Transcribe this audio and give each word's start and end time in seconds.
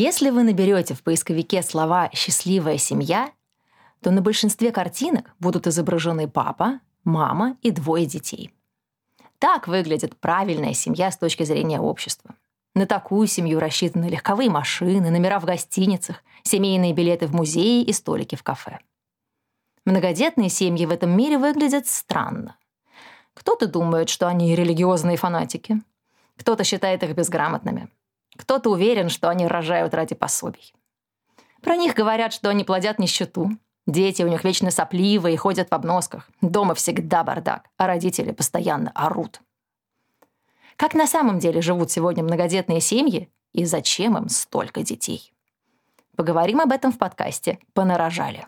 Если 0.00 0.30
вы 0.30 0.44
наберете 0.44 0.94
в 0.94 1.02
поисковике 1.02 1.60
слова 1.60 2.08
«счастливая 2.12 2.78
семья», 2.78 3.32
то 4.00 4.12
на 4.12 4.22
большинстве 4.22 4.70
картинок 4.70 5.34
будут 5.40 5.66
изображены 5.66 6.28
папа, 6.28 6.78
мама 7.02 7.56
и 7.62 7.72
двое 7.72 8.06
детей. 8.06 8.54
Так 9.40 9.66
выглядит 9.66 10.16
правильная 10.20 10.72
семья 10.72 11.10
с 11.10 11.18
точки 11.18 11.42
зрения 11.42 11.80
общества. 11.80 12.36
На 12.76 12.86
такую 12.86 13.26
семью 13.26 13.58
рассчитаны 13.58 14.04
легковые 14.04 14.50
машины, 14.50 15.10
номера 15.10 15.40
в 15.40 15.46
гостиницах, 15.46 16.22
семейные 16.44 16.92
билеты 16.92 17.26
в 17.26 17.34
музеи 17.34 17.82
и 17.82 17.92
столики 17.92 18.36
в 18.36 18.44
кафе. 18.44 18.78
Многодетные 19.84 20.48
семьи 20.48 20.86
в 20.86 20.92
этом 20.92 21.10
мире 21.10 21.38
выглядят 21.38 21.88
странно. 21.88 22.56
Кто-то 23.34 23.66
думает, 23.66 24.10
что 24.10 24.28
они 24.28 24.54
религиозные 24.54 25.16
фанатики. 25.16 25.82
Кто-то 26.36 26.62
считает 26.62 27.02
их 27.02 27.16
безграмотными. 27.16 27.88
Кто-то 28.38 28.70
уверен, 28.70 29.08
что 29.08 29.28
они 29.28 29.46
рожают 29.46 29.92
ради 29.94 30.14
пособий. 30.14 30.72
Про 31.60 31.76
них 31.76 31.94
говорят, 31.94 32.32
что 32.32 32.48
они 32.48 32.64
плодят 32.64 32.98
нищету. 32.98 33.50
Дети 33.86 34.22
у 34.22 34.28
них 34.28 34.44
вечно 34.44 34.70
сопливые 34.70 35.34
и 35.34 35.36
ходят 35.36 35.70
в 35.70 35.74
обносках. 35.74 36.28
Дома 36.40 36.74
всегда 36.74 37.24
бардак, 37.24 37.68
а 37.76 37.86
родители 37.88 38.30
постоянно 38.30 38.92
орут. 38.94 39.40
Как 40.76 40.94
на 40.94 41.08
самом 41.08 41.40
деле 41.40 41.60
живут 41.60 41.90
сегодня 41.90 42.22
многодетные 42.22 42.80
семьи 42.80 43.28
и 43.52 43.64
зачем 43.64 44.16
им 44.16 44.28
столько 44.28 44.82
детей? 44.82 45.32
Поговорим 46.16 46.60
об 46.60 46.70
этом 46.70 46.92
в 46.92 46.98
подкасте 46.98 47.58
«Понарожали». 47.74 48.46